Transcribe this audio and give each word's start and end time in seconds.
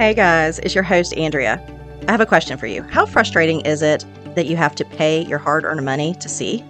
Hey 0.00 0.14
guys, 0.14 0.58
it's 0.60 0.74
your 0.74 0.82
host, 0.82 1.14
Andrea. 1.18 1.62
I 2.08 2.10
have 2.10 2.22
a 2.22 2.26
question 2.26 2.56
for 2.56 2.66
you. 2.66 2.82
How 2.84 3.04
frustrating 3.04 3.60
is 3.66 3.82
it 3.82 4.02
that 4.34 4.46
you 4.46 4.56
have 4.56 4.74
to 4.76 4.84
pay 4.86 5.26
your 5.26 5.38
hard 5.38 5.62
earned 5.62 5.84
money 5.84 6.14
to 6.14 6.26
see? 6.26 6.64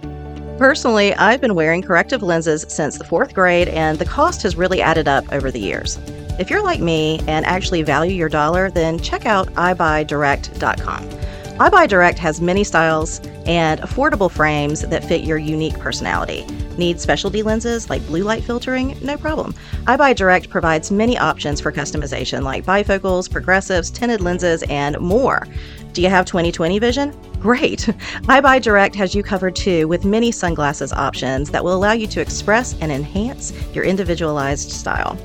Personally, 0.57 1.13
I've 1.13 1.39
been 1.39 1.55
wearing 1.55 1.81
corrective 1.81 2.21
lenses 2.21 2.65
since 2.67 2.97
the 2.97 3.05
fourth 3.05 3.33
grade, 3.33 3.69
and 3.69 3.97
the 3.97 4.03
cost 4.03 4.41
has 4.41 4.57
really 4.57 4.81
added 4.81 5.07
up 5.07 5.23
over 5.31 5.49
the 5.49 5.61
years. 5.61 5.97
If 6.39 6.49
you're 6.49 6.61
like 6.61 6.81
me 6.81 7.21
and 7.25 7.45
actually 7.45 7.83
value 7.83 8.13
your 8.13 8.27
dollar, 8.27 8.69
then 8.69 8.99
check 8.99 9.25
out 9.25 9.47
iBuyDirect.com. 9.53 11.09
iBuyDirect 11.57 12.17
has 12.17 12.41
many 12.41 12.65
styles 12.65 13.19
and 13.45 13.79
affordable 13.79 14.29
frames 14.29 14.81
that 14.81 15.05
fit 15.05 15.23
your 15.23 15.37
unique 15.37 15.79
personality. 15.79 16.45
Need 16.81 16.99
specialty 16.99 17.43
lenses 17.43 17.91
like 17.91 18.03
blue 18.07 18.23
light 18.23 18.43
filtering? 18.43 18.97
No 19.03 19.15
problem. 19.15 19.53
iBuyDirect 19.85 20.49
provides 20.49 20.89
many 20.89 21.15
options 21.15 21.61
for 21.61 21.71
customization 21.71 22.41
like 22.41 22.65
bifocals, 22.65 23.29
progressives, 23.29 23.91
tinted 23.91 24.19
lenses, 24.19 24.63
and 24.63 24.99
more. 24.99 25.47
Do 25.93 26.01
you 26.01 26.09
have 26.09 26.25
20/20 26.25 26.79
vision? 26.79 27.13
Great! 27.39 27.81
iBuyDirect 28.23 28.95
has 28.95 29.13
you 29.13 29.21
covered 29.21 29.55
too 29.55 29.87
with 29.87 30.05
many 30.05 30.31
sunglasses 30.31 30.91
options 30.91 31.51
that 31.51 31.63
will 31.63 31.75
allow 31.75 31.91
you 31.91 32.07
to 32.07 32.19
express 32.19 32.75
and 32.81 32.91
enhance 32.91 33.53
your 33.75 33.83
individualized 33.83 34.71
style. 34.71 35.15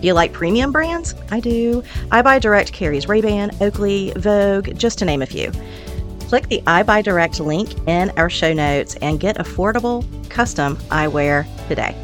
Do 0.00 0.06
you 0.06 0.14
like 0.14 0.32
premium 0.32 0.72
brands? 0.72 1.14
I 1.30 1.40
do. 1.40 1.82
iBuyDirect 2.08 2.72
carries 2.72 3.06
Ray-Ban, 3.06 3.50
Oakley, 3.60 4.14
Vogue, 4.16 4.78
just 4.78 4.98
to 5.00 5.04
name 5.04 5.20
a 5.20 5.26
few. 5.26 5.52
Click 6.32 6.48
the 6.48 6.62
iBuyDirect 6.62 7.44
link 7.44 7.76
in 7.86 8.08
our 8.16 8.30
show 8.30 8.54
notes 8.54 8.94
and 9.02 9.20
get 9.20 9.36
affordable, 9.36 10.02
custom 10.30 10.78
eyewear 10.88 11.44
today. 11.68 11.94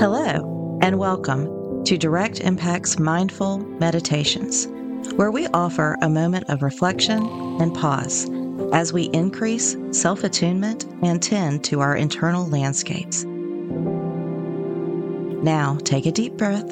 Hello, 0.00 0.80
and 0.82 0.98
welcome 0.98 1.84
to 1.84 1.96
Direct 1.96 2.40
Impact's 2.40 2.98
Mindful 2.98 3.58
Meditations, 3.58 4.66
where 5.14 5.30
we 5.30 5.46
offer 5.54 5.96
a 6.02 6.08
moment 6.08 6.50
of 6.50 6.64
reflection 6.64 7.24
and 7.60 7.72
pause 7.72 8.28
as 8.72 8.92
we 8.92 9.04
increase 9.12 9.76
self 9.90 10.24
attunement 10.24 10.84
and 11.02 11.22
tend 11.22 11.64
to 11.64 11.80
our 11.80 11.96
internal 11.96 12.46
landscapes. 12.46 13.24
Now, 15.42 15.78
take 15.84 16.06
a 16.06 16.12
deep 16.12 16.34
breath. 16.34 16.70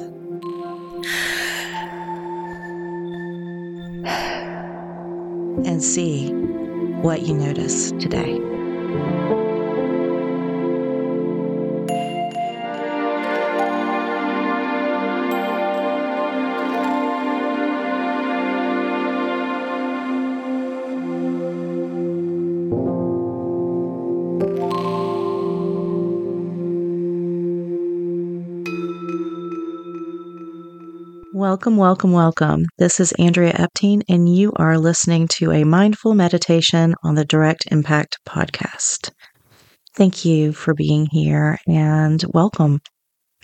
And 5.65 5.81
see 5.81 6.29
what 7.01 7.21
you 7.21 7.33
notice 7.33 7.91
today. 7.91 8.39
Welcome, 31.35 31.75
welcome, 31.75 32.13
welcome. 32.13 32.63
This 32.77 33.01
is 33.01 33.11
Andrea 33.19 33.51
Epting, 33.51 34.03
and 34.07 34.33
you 34.33 34.53
are 34.55 34.77
listening 34.77 35.27
to 35.33 35.51
a 35.51 35.65
mindful 35.65 36.13
meditation 36.13 36.95
on 37.03 37.15
the 37.15 37.25
Direct 37.25 37.65
Impact 37.73 38.17
podcast. 38.25 39.11
Thank 39.97 40.23
you 40.23 40.53
for 40.53 40.73
being 40.73 41.07
here 41.11 41.57
and 41.67 42.23
welcome. 42.29 42.79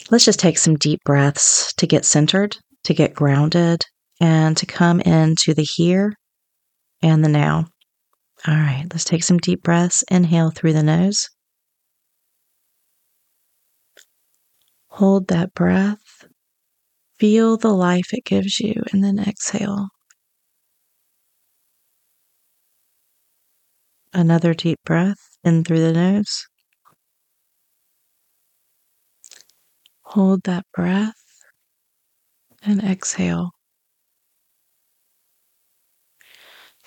Let's 0.10 0.24
just 0.24 0.40
take 0.40 0.58
some 0.58 0.78
deep 0.78 1.02
breaths 1.04 1.74
to 1.74 1.86
get 1.86 2.06
centered, 2.06 2.56
to 2.86 2.94
get 2.94 3.14
grounded, 3.14 3.84
and 4.22 4.56
to 4.56 4.66
come 4.66 5.02
into 5.02 5.54
the 5.54 5.68
here 5.76 6.14
and 7.04 7.26
the 7.26 7.30
now. 7.30 7.66
All 8.48 8.56
right, 8.56 8.86
let's 8.90 9.04
take 9.04 9.26
some 9.26 9.38
deep 9.38 9.64
breaths. 9.64 10.02
Inhale 10.10 10.52
through 10.52 10.72
the 10.72 10.82
nose. 10.82 11.28
Hold 14.88 15.28
that 15.28 15.54
breath 15.54 16.21
Feel 17.22 17.56
the 17.56 17.70
life 17.70 18.16
it 18.16 18.26
gives 18.26 18.60
you, 18.60 18.74
and 18.92 19.04
then 19.04 19.20
exhale. 19.20 19.90
Another 24.12 24.56
deep 24.56 24.80
breath 24.84 25.38
in 25.44 25.64
through 25.64 25.82
the 25.82 25.94
nose. 25.94 26.48
Hold 30.02 30.42
that 30.46 30.66
breath 30.74 31.14
and 32.64 32.84
exhale. 32.84 33.52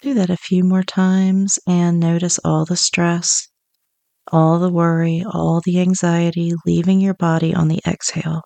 Do 0.03 0.15
that 0.15 0.31
a 0.31 0.37
few 0.37 0.65
more 0.65 0.83
times 0.83 1.61
and 1.65 2.01
notice 2.01 2.41
all 2.45 2.65
the 2.65 2.77
stress, 2.77 3.47
all 4.33 4.59
the 4.59 4.69
worry, 4.69 5.25
all 5.25 5.63
the 5.65 5.81
anxiety 5.81 6.51
leaving 6.67 7.01
your 7.01 7.15
body 7.15 7.55
on 7.55 7.69
the 7.69 7.81
exhale. 7.87 8.43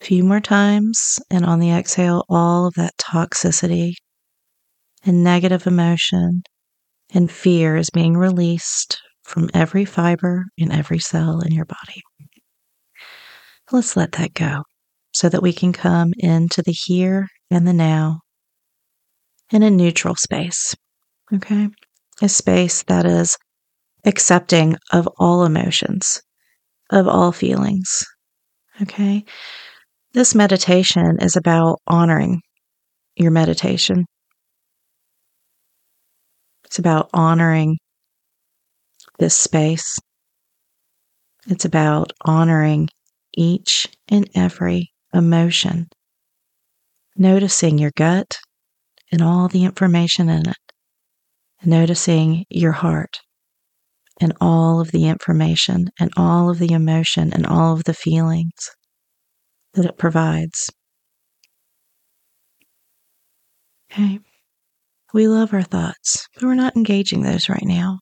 Few 0.00 0.24
more 0.24 0.40
times, 0.40 1.18
and 1.30 1.44
on 1.44 1.60
the 1.60 1.70
exhale, 1.70 2.24
all 2.28 2.66
of 2.66 2.74
that 2.74 2.96
toxicity 2.98 3.92
and 5.04 5.22
negative 5.22 5.66
emotion 5.66 6.42
and 7.12 7.30
fear 7.30 7.76
is 7.76 7.90
being 7.90 8.16
released 8.16 8.98
from 9.24 9.50
every 9.54 9.84
fiber 9.84 10.44
in 10.56 10.72
every 10.72 10.98
cell 10.98 11.40
in 11.40 11.52
your 11.52 11.64
body. 11.64 12.02
Let's 13.70 13.96
let 13.96 14.12
that 14.12 14.34
go 14.34 14.62
so 15.12 15.28
that 15.28 15.42
we 15.42 15.52
can 15.52 15.72
come 15.72 16.12
into 16.18 16.62
the 16.62 16.72
here 16.72 17.28
and 17.50 17.66
the 17.66 17.72
now 17.72 18.20
in 19.50 19.62
a 19.62 19.70
neutral 19.70 20.16
space. 20.16 20.74
Okay? 21.32 21.68
A 22.22 22.28
space 22.28 22.82
that 22.84 23.06
is 23.06 23.36
accepting 24.04 24.76
of 24.92 25.08
all 25.18 25.44
emotions, 25.44 26.20
of 26.90 27.06
all 27.06 27.32
feelings. 27.32 28.04
Okay? 28.82 29.24
This 30.12 30.34
meditation 30.34 31.18
is 31.20 31.36
about 31.36 31.78
honoring 31.86 32.40
your 33.14 33.30
meditation. 33.30 34.06
It's 36.64 36.80
about 36.80 37.10
honoring 37.14 37.78
this 39.20 39.36
space. 39.36 40.00
It's 41.46 41.64
about 41.64 42.12
honoring 42.24 42.88
each 43.36 43.88
and 44.08 44.28
every 44.34 44.90
emotion, 45.14 45.86
noticing 47.16 47.78
your 47.78 47.92
gut 47.94 48.36
and 49.12 49.22
all 49.22 49.46
the 49.46 49.62
information 49.62 50.28
in 50.28 50.48
it, 50.48 50.72
noticing 51.64 52.46
your 52.50 52.72
heart 52.72 53.20
and 54.20 54.32
all 54.40 54.80
of 54.80 54.90
the 54.90 55.06
information 55.06 55.88
and 56.00 56.10
all 56.16 56.50
of 56.50 56.58
the 56.58 56.72
emotion 56.72 57.32
and 57.32 57.46
all 57.46 57.74
of 57.74 57.84
the 57.84 57.94
feelings 57.94 58.70
that 59.74 59.84
it 59.84 59.98
provides. 59.98 60.70
Okay. 63.92 64.20
We 65.12 65.26
love 65.26 65.52
our 65.52 65.62
thoughts, 65.62 66.28
but 66.34 66.44
we're 66.44 66.54
not 66.54 66.76
engaging 66.76 67.22
those 67.22 67.48
right 67.48 67.64
now. 67.64 67.98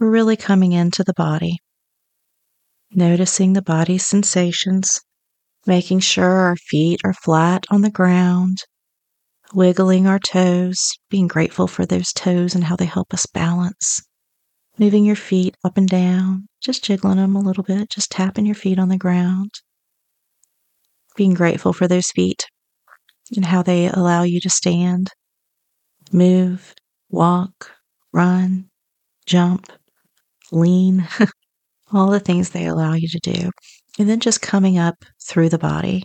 We're 0.00 0.10
really 0.10 0.36
coming 0.36 0.72
into 0.72 1.04
the 1.04 1.12
body, 1.14 1.58
noticing 2.90 3.52
the 3.52 3.62
body's 3.62 4.06
sensations, 4.06 5.00
making 5.66 6.00
sure 6.00 6.30
our 6.30 6.56
feet 6.56 7.00
are 7.04 7.12
flat 7.12 7.66
on 7.70 7.82
the 7.82 7.90
ground, 7.90 8.58
wiggling 9.52 10.06
our 10.06 10.18
toes, 10.18 10.92
being 11.10 11.28
grateful 11.28 11.66
for 11.66 11.84
those 11.84 12.12
toes 12.12 12.54
and 12.54 12.64
how 12.64 12.76
they 12.76 12.86
help 12.86 13.12
us 13.12 13.26
balance, 13.26 14.02
moving 14.78 15.04
your 15.04 15.16
feet 15.16 15.54
up 15.64 15.76
and 15.76 15.88
down, 15.88 16.48
just 16.62 16.84
jiggling 16.84 17.18
them 17.18 17.36
a 17.36 17.40
little 17.40 17.64
bit, 17.64 17.90
just 17.90 18.10
tapping 18.10 18.46
your 18.46 18.54
feet 18.54 18.78
on 18.78 18.88
the 18.88 18.96
ground 18.96 19.50
being 21.16 21.34
grateful 21.34 21.72
for 21.72 21.88
those 21.88 22.10
feet 22.14 22.46
and 23.34 23.44
how 23.44 23.62
they 23.62 23.88
allow 23.88 24.22
you 24.22 24.40
to 24.40 24.50
stand, 24.50 25.10
move, 26.12 26.74
walk, 27.10 27.72
run, 28.12 28.68
jump, 29.26 29.70
lean, 30.52 31.06
all 31.92 32.10
the 32.10 32.20
things 32.20 32.50
they 32.50 32.66
allow 32.66 32.94
you 32.94 33.08
to 33.08 33.18
do. 33.18 33.50
And 33.98 34.08
then 34.08 34.20
just 34.20 34.42
coming 34.42 34.78
up 34.78 35.04
through 35.26 35.48
the 35.48 35.58
body, 35.58 36.04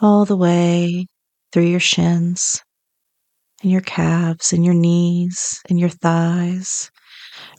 all 0.00 0.24
the 0.24 0.36
way 0.36 1.06
through 1.52 1.64
your 1.64 1.80
shins 1.80 2.60
and 3.62 3.70
your 3.70 3.80
calves 3.80 4.52
and 4.52 4.64
your 4.64 4.74
knees 4.74 5.60
and 5.68 5.78
your 5.80 5.88
thighs, 5.88 6.90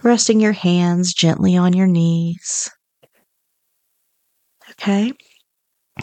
resting 0.04 0.40
your 0.40 0.52
hands 0.52 1.14
gently 1.14 1.58
on 1.58 1.74
your 1.74 1.88
knees. 1.88 2.70
Okay? 4.72 5.14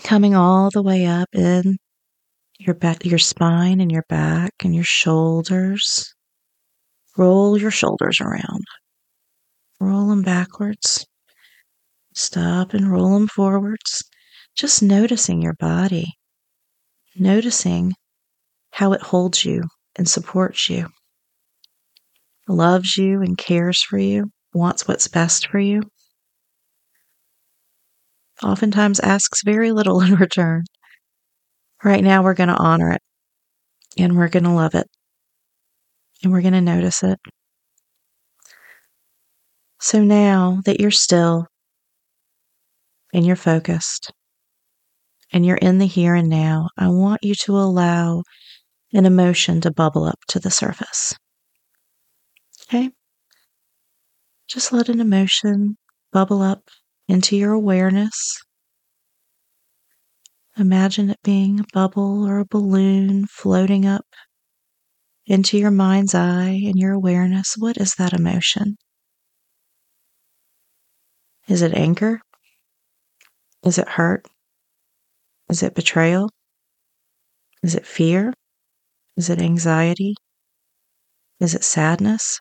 Coming 0.03 0.35
all 0.35 0.71
the 0.71 0.83
way 0.83 1.07
up 1.07 1.29
in 1.33 1.77
your 2.59 2.75
back, 2.75 3.05
your 3.05 3.19
spine 3.19 3.81
and 3.81 3.91
your 3.93 4.05
back 4.09 4.53
and 4.63 4.75
your 4.75 4.85
shoulders. 4.85 6.15
Roll 7.17 7.59
your 7.59 7.71
shoulders 7.71 8.21
around. 8.21 8.65
Roll 9.81 10.09
them 10.09 10.23
backwards. 10.23 11.07
Stop 12.15 12.75
and 12.75 12.91
roll 12.91 13.15
them 13.15 13.29
forwards. 13.29 14.05
Just 14.57 14.83
noticing 14.83 15.43
your 15.43 15.55
body. 15.55 16.15
Noticing 17.17 17.93
how 18.73 18.93
it 18.93 19.01
holds 19.01 19.45
you 19.45 19.63
and 19.97 20.09
supports 20.09 20.69
you, 20.69 20.89
loves 22.49 22.97
you 22.97 23.23
and 23.23 23.39
cares 23.39 23.81
for 23.83 23.99
you, 23.99 24.25
wants 24.53 24.89
what's 24.89 25.07
best 25.07 25.47
for 25.49 25.61
you. 25.61 25.83
Oftentimes 28.43 29.01
asks 29.01 29.43
very 29.45 29.73
little 29.73 30.01
in 30.03 30.15
return. 30.15 30.65
Right 31.83 32.03
now, 32.03 32.23
we're 32.23 32.35
going 32.35 32.49
to 32.49 32.57
honor 32.57 32.93
it 32.93 33.03
and 33.99 34.17
we're 34.17 34.29
going 34.29 34.45
to 34.45 34.51
love 34.51 34.75
it 34.75 34.87
and 36.23 36.33
we're 36.33 36.43
going 36.43 36.55
to 36.55 36.61
notice 36.61 37.03
it. 37.03 37.19
So 39.81 40.03
now 40.03 40.61
that 40.65 40.81
you're 40.81 40.91
still 40.91 41.47
and 43.13 43.27
you're 43.27 43.37
focused 43.37 44.13
and 45.33 45.45
you're 45.45 45.57
in 45.59 45.79
the 45.79 45.87
here 45.87 46.15
and 46.15 46.29
now, 46.29 46.71
I 46.79 46.89
want 46.89 47.23
you 47.23 47.35
to 47.45 47.53
allow 47.59 48.23
an 48.93 49.05
emotion 49.05 49.61
to 49.61 49.71
bubble 49.71 50.05
up 50.05 50.19
to 50.29 50.39
the 50.39 50.51
surface. 50.51 51.15
Okay? 52.69 52.91
Just 54.49 54.73
let 54.73 54.89
an 54.89 55.01
emotion 55.01 55.77
bubble 56.13 56.41
up 56.41 56.63
into 57.09 57.37
your 57.37 57.53
awareness 57.53 58.45
Imagine 60.57 61.11
it 61.11 61.21
being 61.25 61.59
a 61.59 61.65
bubble 61.73 62.25
or 62.25 62.39
a 62.39 62.47
balloon 62.47 63.27
floating 63.27 63.85
up 63.85 64.07
into 65.27 65.59
your 65.59 65.73
mind's 65.73 66.15
eye 66.15 66.61
and 66.65 66.77
your 66.77 66.93
awareness. 66.93 67.55
What 67.59 67.77
is 67.77 67.95
that 67.95 68.13
emotion? 68.13 68.77
Is 71.49 71.61
it 71.61 71.75
anger? 71.75 72.21
Is 73.65 73.79
it 73.79 73.89
hurt? 73.89 74.29
Is 75.49 75.65
it 75.65 75.75
betrayal? 75.75 76.31
Is 77.65 77.75
it 77.75 77.85
fear? 77.85 78.33
Is 79.17 79.29
it 79.29 79.41
anxiety? 79.41 80.15
Is 81.41 81.57
it 81.57 81.65
sadness? 81.65 82.41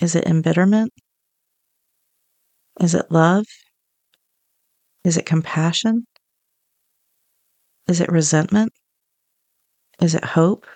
Is 0.00 0.16
it 0.16 0.26
embitterment? 0.26 0.92
Is 2.80 2.94
it 2.94 3.10
love? 3.10 3.44
Is 5.04 5.16
it 5.16 5.26
compassion? 5.26 6.06
Is 7.88 8.00
it 8.00 8.10
resentment? 8.10 8.72
Is 10.00 10.14
it 10.14 10.24
hope? 10.24 10.66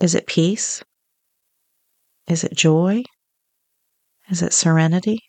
Is 0.00 0.14
it 0.14 0.26
peace? 0.26 0.82
Is 2.28 2.44
it 2.44 2.54
joy? 2.54 3.02
Is 4.30 4.42
it 4.42 4.52
serenity? 4.52 5.20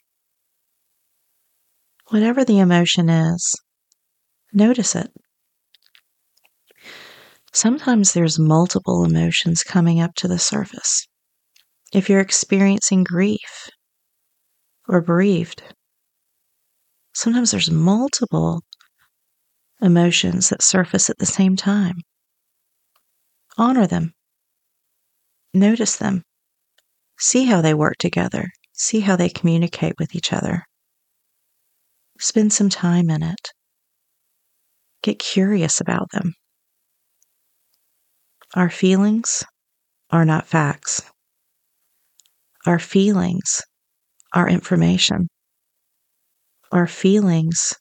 Whatever 2.10 2.46
the 2.46 2.60
emotion 2.60 3.10
is, 3.10 3.56
notice 4.54 4.96
it. 4.96 5.12
Sometimes 7.52 8.14
there's 8.14 8.38
multiple 8.38 9.04
emotions 9.06 9.64
coming 9.64 10.02
up 10.02 10.14
to 10.16 10.28
the 10.28 10.40
surface. 10.40 11.08
If 11.94 12.10
you're 12.10 12.20
experiencing 12.20 13.04
grief 13.04 13.70
or 14.88 15.02
bereaved, 15.02 15.64
sometimes 17.14 17.52
there's 17.52 17.72
multiple 17.72 18.62
emotions 19.82 20.50
that 20.50 20.62
surface 20.62 21.10
at 21.10 21.18
the 21.18 21.26
same 21.26 21.56
time. 21.56 22.02
Honor 23.58 23.88
them. 23.88 24.14
Notice 25.54 25.96
them. 25.96 26.24
See 27.18 27.46
how 27.46 27.62
they 27.62 27.74
work 27.74 27.96
together. 27.98 28.50
See 28.74 29.00
how 29.00 29.16
they 29.16 29.30
communicate 29.30 29.94
with 29.98 30.16
each 30.16 30.34
other. 30.34 30.64
Spend 32.20 32.52
some 32.52 32.70
time 32.70 33.10
in 33.10 33.24
it. 33.24 33.52
Get 35.02 35.20
curious 35.20 35.80
about 35.80 36.12
them. 36.12 36.34
Our 38.54 38.70
feelings 38.70 39.44
are 40.12 40.26
not 40.26 40.48
facts. 40.48 41.02
Our 42.66 42.80
feelings 42.80 43.62
are 44.36 44.48
information. 44.50 45.28
Our 46.72 46.86
feelings 46.86 47.74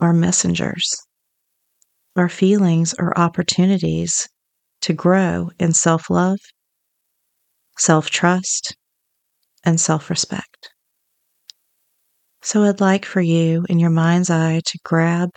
are 0.00 0.12
messengers. 0.12 0.88
Our 2.16 2.28
feelings 2.28 2.94
are 2.94 3.12
opportunities 3.18 4.28
to 4.82 4.92
grow 4.92 5.50
in 5.58 5.72
self 5.72 6.08
love, 6.08 6.38
self 7.78 8.10
trust, 8.10 8.76
and 9.64 9.80
self 9.80 10.08
respect. 10.08 10.70
So 12.42 12.62
I'd 12.62 12.80
like 12.80 13.04
for 13.04 13.20
you 13.20 13.66
in 13.68 13.80
your 13.80 13.90
mind's 13.90 14.30
eye 14.30 14.60
to 14.64 14.78
grab 14.84 15.30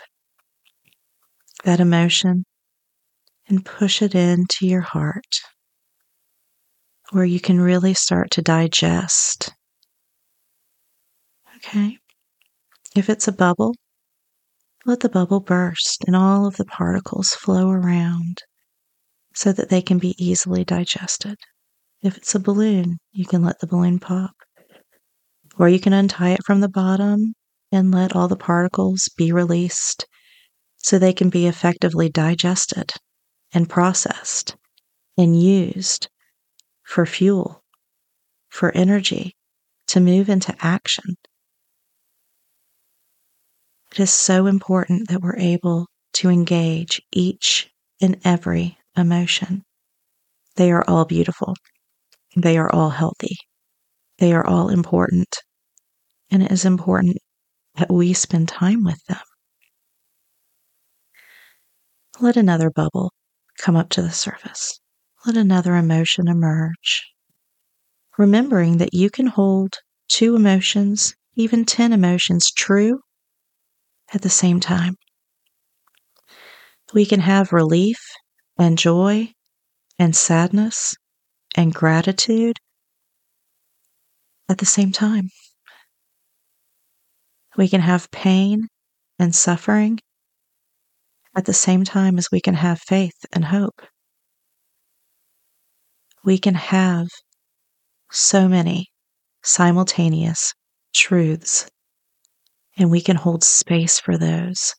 that 1.63 1.79
emotion 1.79 2.45
and 3.47 3.65
push 3.65 4.01
it 4.01 4.15
into 4.15 4.67
your 4.67 4.81
heart 4.81 5.41
where 7.11 7.25
you 7.25 7.39
can 7.39 7.59
really 7.59 7.93
start 7.93 8.31
to 8.31 8.41
digest. 8.41 9.51
Okay? 11.63 11.97
If 12.95 13.09
it's 13.09 13.27
a 13.27 13.31
bubble, 13.31 13.75
let 14.85 15.01
the 15.01 15.09
bubble 15.09 15.39
burst 15.39 16.03
and 16.07 16.15
all 16.15 16.47
of 16.47 16.57
the 16.57 16.65
particles 16.65 17.35
flow 17.35 17.69
around 17.69 18.39
so 19.35 19.51
that 19.53 19.69
they 19.69 19.81
can 19.81 19.99
be 19.99 20.15
easily 20.17 20.65
digested. 20.65 21.37
If 22.01 22.17
it's 22.17 22.33
a 22.33 22.39
balloon, 22.39 22.97
you 23.11 23.25
can 23.25 23.43
let 23.43 23.59
the 23.59 23.67
balloon 23.67 23.99
pop. 23.99 24.31
Or 25.59 25.69
you 25.69 25.79
can 25.79 25.93
untie 25.93 26.31
it 26.31 26.43
from 26.45 26.61
the 26.61 26.69
bottom 26.69 27.35
and 27.71 27.91
let 27.91 28.15
all 28.15 28.27
the 28.27 28.35
particles 28.35 29.07
be 29.15 29.31
released 29.31 30.07
so 30.77 30.97
they 30.97 31.13
can 31.13 31.29
be 31.29 31.45
effectively 31.45 32.09
digested 32.09 32.91
and 33.53 33.69
processed 33.69 34.55
and 35.15 35.39
used 35.39 36.09
for 36.83 37.05
fuel, 37.05 37.63
for 38.49 38.75
energy, 38.75 39.35
to 39.87 39.99
move 39.99 40.27
into 40.27 40.55
action 40.59 41.17
it 43.91 43.99
is 43.99 44.11
so 44.11 44.45
important 44.45 45.09
that 45.09 45.21
we're 45.21 45.37
able 45.37 45.87
to 46.13 46.29
engage 46.29 47.01
each 47.11 47.69
and 48.01 48.17
every 48.23 48.77
emotion. 48.95 49.63
They 50.55 50.71
are 50.71 50.83
all 50.87 51.05
beautiful. 51.05 51.55
They 52.35 52.57
are 52.57 52.73
all 52.73 52.89
healthy. 52.89 53.35
They 54.19 54.33
are 54.33 54.45
all 54.45 54.69
important. 54.69 55.35
And 56.29 56.41
it 56.41 56.51
is 56.51 56.63
important 56.63 57.17
that 57.75 57.91
we 57.91 58.13
spend 58.13 58.47
time 58.47 58.83
with 58.83 59.03
them. 59.05 59.19
Let 62.19 62.37
another 62.37 62.69
bubble 62.69 63.11
come 63.57 63.75
up 63.75 63.89
to 63.89 64.01
the 64.01 64.11
surface. 64.11 64.79
Let 65.25 65.35
another 65.35 65.75
emotion 65.75 66.27
emerge. 66.27 67.03
Remembering 68.17 68.77
that 68.77 68.93
you 68.93 69.09
can 69.09 69.27
hold 69.27 69.75
two 70.07 70.35
emotions, 70.35 71.15
even 71.35 71.65
10 71.65 71.93
emotions 71.93 72.51
true 72.51 73.01
at 74.13 74.21
the 74.21 74.29
same 74.29 74.59
time. 74.59 74.95
We 76.93 77.05
can 77.05 77.21
have 77.21 77.53
relief 77.53 77.97
and 78.57 78.77
joy 78.77 79.31
and 79.97 80.15
sadness 80.15 80.95
and 81.55 81.73
gratitude 81.73 82.57
at 84.49 84.57
the 84.57 84.65
same 84.65 84.91
time. 84.91 85.29
We 87.57 87.67
can 87.67 87.81
have 87.81 88.11
pain 88.11 88.67
and 89.19 89.33
suffering 89.33 89.99
at 91.35 91.45
the 91.45 91.53
same 91.53 91.83
time 91.83 92.17
as 92.17 92.27
we 92.31 92.41
can 92.41 92.55
have 92.55 92.81
faith 92.81 93.25
and 93.31 93.45
hope. 93.45 93.81
We 96.23 96.37
can 96.37 96.55
have 96.55 97.07
so 98.11 98.47
many 98.47 98.87
simultaneous 99.43 100.53
truths 100.93 101.69
and 102.77 102.89
we 102.89 103.01
can 103.01 103.15
hold 103.15 103.43
space 103.43 103.99
for 103.99 104.17
those 104.17 104.73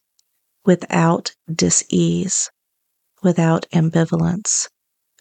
without 0.64 1.32
dis-ease, 1.52 2.50
without 3.22 3.66
ambivalence, 3.74 4.68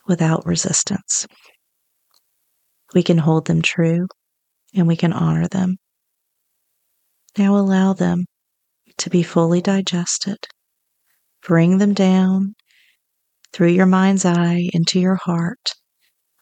without 0.07 0.45
resistance. 0.45 1.27
We 2.93 3.03
can 3.03 3.17
hold 3.17 3.45
them 3.47 3.61
true 3.61 4.07
and 4.73 4.87
we 4.87 4.95
can 4.95 5.13
honor 5.13 5.47
them. 5.47 5.77
Now 7.37 7.55
allow 7.55 7.93
them 7.93 8.25
to 8.97 9.09
be 9.09 9.23
fully 9.23 9.61
digested. 9.61 10.37
Bring 11.41 11.77
them 11.77 11.93
down 11.93 12.55
through 13.53 13.69
your 13.69 13.85
mind's 13.85 14.25
eye 14.25 14.69
into 14.73 14.99
your 14.99 15.15
heart. 15.15 15.73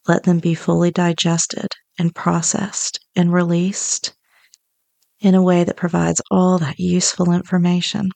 Let 0.07 0.23
them 0.23 0.39
be 0.39 0.55
fully 0.55 0.91
digested 0.91 1.67
and 1.97 2.13
processed 2.13 2.99
and 3.15 3.31
released 3.31 4.13
in 5.21 5.35
a 5.35 5.41
way 5.41 5.63
that 5.63 5.77
provides 5.77 6.21
all 6.31 6.57
that 6.59 6.79
useful 6.79 7.31
information. 7.31 8.09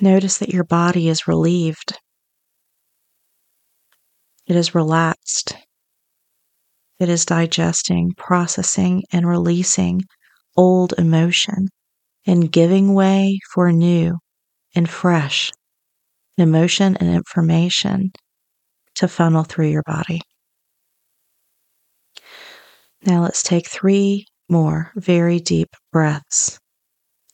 Notice 0.00 0.38
that 0.38 0.50
your 0.50 0.64
body 0.64 1.08
is 1.08 1.28
relieved. 1.28 1.98
It 4.46 4.56
is 4.56 4.74
relaxed. 4.74 5.56
It 6.98 7.08
is 7.08 7.24
digesting, 7.24 8.12
processing, 8.16 9.02
and 9.12 9.26
releasing 9.26 10.02
old 10.56 10.94
emotion 10.98 11.68
and 12.26 12.50
giving 12.50 12.94
way 12.94 13.38
for 13.52 13.72
new 13.72 14.18
and 14.74 14.88
fresh 14.88 15.50
emotion 16.36 16.96
and 16.96 17.08
information 17.08 18.12
to 18.96 19.08
funnel 19.08 19.44
through 19.44 19.68
your 19.68 19.82
body. 19.84 20.20
Now 23.06 23.22
let's 23.22 23.42
take 23.42 23.68
three 23.68 24.26
more 24.48 24.90
very 24.96 25.38
deep 25.38 25.68
breaths 25.92 26.58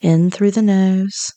in 0.01 0.31
through 0.31 0.51
the 0.51 0.63
nose, 0.63 1.33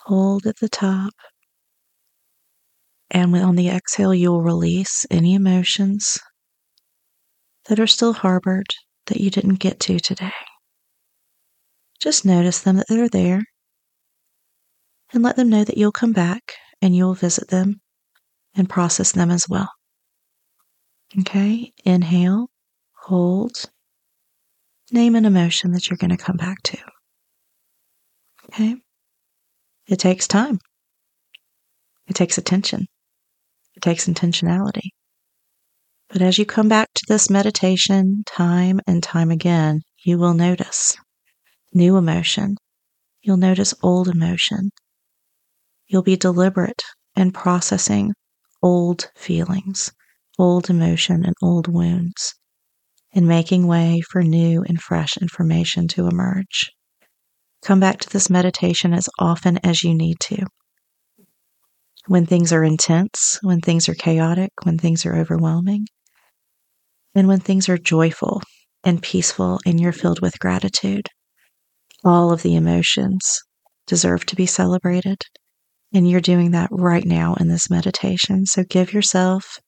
hold 0.00 0.46
at 0.46 0.58
the 0.58 0.68
top, 0.68 1.12
and 3.10 3.34
on 3.36 3.56
the 3.56 3.68
exhale, 3.68 4.12
you'll 4.12 4.42
release 4.42 5.06
any 5.10 5.34
emotions 5.34 6.18
that 7.66 7.80
are 7.80 7.86
still 7.86 8.12
harbored 8.12 8.66
that 9.06 9.20
you 9.20 9.30
didn't 9.30 9.54
get 9.54 9.80
to 9.80 9.98
today. 9.98 10.32
Just 12.00 12.26
notice 12.26 12.60
them 12.60 12.76
that 12.76 12.86
they're 12.88 13.08
there 13.08 13.42
and 15.14 15.22
let 15.22 15.36
them 15.36 15.48
know 15.48 15.64
that 15.64 15.78
you'll 15.78 15.92
come 15.92 16.12
back 16.12 16.56
and 16.82 16.94
you'll 16.94 17.14
visit 17.14 17.48
them 17.48 17.80
and 18.54 18.68
process 18.68 19.12
them 19.12 19.30
as 19.30 19.46
well. 19.48 19.70
Okay, 21.20 21.72
inhale, 21.84 22.48
hold, 22.92 23.70
name 24.90 25.14
an 25.14 25.24
emotion 25.24 25.70
that 25.72 25.88
you're 25.88 25.96
going 25.96 26.10
to 26.10 26.16
come 26.16 26.36
back 26.36 26.60
to. 26.64 26.78
Okay, 28.46 28.74
it 29.86 29.98
takes 29.98 30.26
time, 30.26 30.58
it 32.08 32.14
takes 32.14 32.36
attention, 32.36 32.86
it 33.76 33.82
takes 33.82 34.08
intentionality. 34.08 34.90
But 36.08 36.20
as 36.20 36.36
you 36.38 36.44
come 36.44 36.68
back 36.68 36.88
to 36.94 37.04
this 37.08 37.30
meditation 37.30 38.24
time 38.26 38.80
and 38.86 39.02
time 39.02 39.30
again, 39.30 39.82
you 40.04 40.18
will 40.18 40.34
notice 40.34 40.96
new 41.72 41.96
emotion. 41.96 42.56
You'll 43.22 43.36
notice 43.36 43.72
old 43.82 44.08
emotion. 44.08 44.70
You'll 45.86 46.02
be 46.02 46.16
deliberate 46.16 46.82
in 47.16 47.30
processing 47.32 48.12
old 48.62 49.10
feelings, 49.16 49.92
old 50.38 50.70
emotion, 50.70 51.24
and 51.24 51.34
old 51.42 51.68
wounds, 51.68 52.34
and 53.14 53.26
making 53.26 53.66
way 53.66 54.00
for 54.00 54.22
new 54.22 54.62
and 54.62 54.80
fresh 54.80 55.16
information 55.16 55.88
to 55.88 56.06
emerge. 56.06 56.72
Come 57.62 57.80
back 57.80 58.00
to 58.00 58.10
this 58.10 58.28
meditation 58.28 58.92
as 58.92 59.08
often 59.18 59.58
as 59.64 59.82
you 59.82 59.94
need 59.94 60.20
to. 60.20 60.44
When 62.06 62.26
things 62.26 62.52
are 62.52 62.64
intense, 62.64 63.38
when 63.42 63.60
things 63.60 63.88
are 63.88 63.94
chaotic, 63.94 64.50
when 64.64 64.76
things 64.76 65.06
are 65.06 65.16
overwhelming, 65.16 65.86
and 67.14 67.28
when 67.28 67.40
things 67.40 67.68
are 67.68 67.78
joyful 67.78 68.42
and 68.82 69.02
peaceful 69.02 69.60
and 69.64 69.80
you're 69.80 69.92
filled 69.92 70.20
with 70.20 70.38
gratitude. 70.38 71.08
All 72.04 72.32
of 72.32 72.42
the 72.42 72.54
emotions 72.54 73.40
deserve 73.86 74.26
to 74.26 74.36
be 74.36 74.46
celebrated. 74.46 75.22
And 75.92 76.08
you're 76.08 76.20
doing 76.20 76.50
that 76.50 76.68
right 76.70 77.04
now 77.04 77.34
in 77.34 77.48
this 77.48 77.70
meditation. 77.70 78.46
So 78.46 78.64
give 78.64 78.92
yourself 78.92 79.58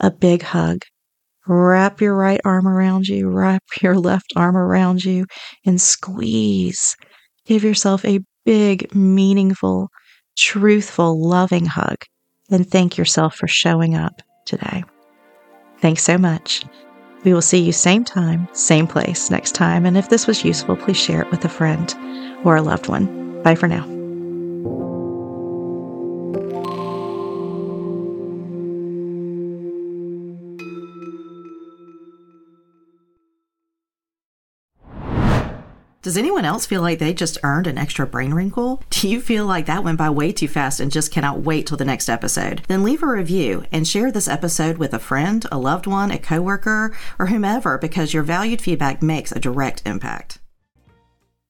a 0.00 0.10
big 0.10 0.42
hug. 0.42 0.82
Wrap 1.46 2.00
your 2.00 2.14
right 2.14 2.40
arm 2.44 2.68
around 2.68 3.06
you, 3.06 3.28
wrap 3.28 3.62
your 3.82 3.96
left 3.96 4.32
arm 4.36 4.56
around 4.56 5.04
you, 5.04 5.26
and 5.64 5.80
squeeze. 5.80 6.96
Give 7.46 7.64
yourself 7.64 8.04
a 8.04 8.20
big, 8.44 8.94
meaningful, 8.94 9.88
truthful, 10.36 11.20
loving 11.26 11.66
hug. 11.66 11.96
And 12.50 12.70
thank 12.70 12.96
yourself 12.96 13.34
for 13.34 13.48
showing 13.48 13.94
up 13.94 14.22
today. 14.46 14.84
Thanks 15.80 16.02
so 16.02 16.18
much. 16.18 16.64
We 17.24 17.34
will 17.34 17.42
see 17.42 17.58
you 17.58 17.72
same 17.72 18.04
time, 18.04 18.48
same 18.52 18.86
place 18.86 19.30
next 19.30 19.52
time. 19.52 19.84
And 19.86 19.96
if 19.96 20.08
this 20.08 20.26
was 20.26 20.44
useful, 20.44 20.76
please 20.76 20.96
share 20.96 21.22
it 21.22 21.30
with 21.30 21.44
a 21.44 21.48
friend 21.48 21.94
or 22.44 22.56
a 22.56 22.62
loved 22.62 22.88
one. 22.88 23.42
Bye 23.42 23.54
for 23.54 23.68
now. 23.68 23.97
Does 36.00 36.16
anyone 36.16 36.44
else 36.44 36.64
feel 36.64 36.80
like 36.80 37.00
they 37.00 37.12
just 37.12 37.38
earned 37.42 37.66
an 37.66 37.76
extra 37.76 38.06
brain 38.06 38.32
wrinkle? 38.32 38.80
Do 38.90 39.08
you 39.08 39.20
feel 39.20 39.46
like 39.46 39.66
that 39.66 39.82
went 39.82 39.98
by 39.98 40.10
way 40.10 40.30
too 40.30 40.46
fast 40.46 40.78
and 40.78 40.92
just 40.92 41.10
cannot 41.10 41.40
wait 41.40 41.66
till 41.66 41.76
the 41.76 41.84
next 41.84 42.08
episode? 42.08 42.62
Then 42.68 42.84
leave 42.84 43.02
a 43.02 43.06
review 43.08 43.64
and 43.72 43.86
share 43.86 44.12
this 44.12 44.28
episode 44.28 44.78
with 44.78 44.94
a 44.94 45.00
friend, 45.00 45.44
a 45.50 45.58
loved 45.58 45.88
one, 45.88 46.12
a 46.12 46.18
coworker, 46.18 46.96
or 47.18 47.26
whomever 47.26 47.78
because 47.78 48.14
your 48.14 48.22
valued 48.22 48.62
feedback 48.62 49.02
makes 49.02 49.32
a 49.32 49.40
direct 49.40 49.82
impact. 49.84 50.38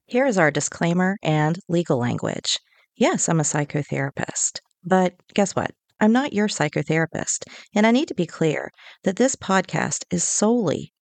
Here 0.07 0.25
is 0.25 0.39
our 0.39 0.49
disclaimer 0.49 1.17
and 1.21 1.59
legal 1.67 1.99
language. 1.99 2.57
Yes, 2.95 3.29
I'm 3.29 3.39
a 3.39 3.43
psychotherapist, 3.43 4.61
but 4.83 5.13
guess 5.35 5.55
what? 5.55 5.69
I'm 5.99 6.11
not 6.11 6.33
your 6.33 6.47
psychotherapist, 6.47 7.43
and 7.75 7.85
I 7.85 7.91
need 7.91 8.07
to 8.07 8.15
be 8.15 8.25
clear 8.25 8.71
that 9.03 9.17
this 9.17 9.35
podcast 9.35 10.05
is 10.09 10.23
solely 10.23 10.91